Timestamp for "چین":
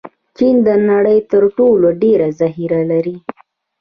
0.37-0.55